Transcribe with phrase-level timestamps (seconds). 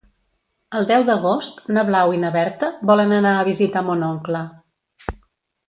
[0.79, 4.43] El deu d'agost na Blau i na Berta volen anar a visitar mon oncle.